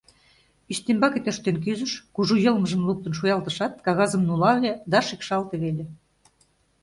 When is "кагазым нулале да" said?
3.85-4.99